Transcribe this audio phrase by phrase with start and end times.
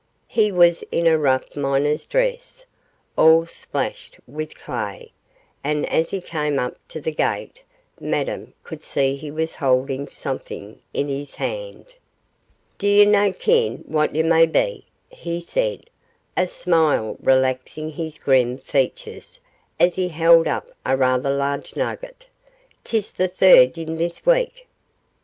[0.27, 2.65] He was in a rough miner's dress,
[3.15, 5.11] all splashed with clay,
[5.63, 7.63] and as he came up to the gate
[7.99, 11.85] Madame could see he was holding something in his hand.
[12.79, 15.83] 'D'ye no ken what yon may be?' he said,
[16.35, 19.39] a smile relaxing his grim features
[19.79, 22.25] as he held up a rather large nugget;
[22.83, 24.67] ''tis the third yin this week!